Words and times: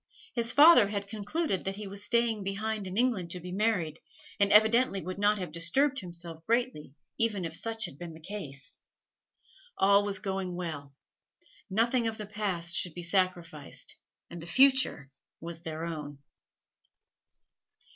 His 0.33 0.51
father 0.51 0.87
had 0.87 1.05
concluded 1.07 1.63
that 1.63 1.75
he 1.75 1.85
was 1.85 2.03
staying 2.03 2.41
behind 2.43 2.87
in 2.87 2.97
England 2.97 3.29
to 3.29 3.39
be 3.39 3.51
married, 3.51 3.99
and 4.39 4.51
evidently 4.51 4.99
would 4.99 5.19
not 5.19 5.37
have 5.37 5.51
disturbed 5.51 5.99
himself 5.99 6.43
greatly 6.47 6.95
even 7.19 7.45
if 7.45 7.55
such 7.55 7.85
had 7.85 7.99
been 7.99 8.13
the 8.15 8.19
case. 8.19 8.79
All 9.77 10.03
was 10.03 10.17
going 10.17 10.55
well. 10.55 10.95
Nothing 11.69 12.07
of 12.07 12.17
the 12.17 12.25
past 12.25 12.75
should 12.75 12.95
be 12.95 13.03
sacrificed, 13.03 13.95
and 14.27 14.41
the 14.41 14.47
future 14.47 15.11
was 15.39 15.61
their 15.61 15.85
own. 15.85 16.17